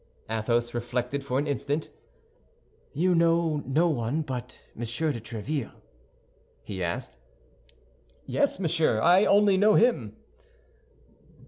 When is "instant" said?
1.45-1.91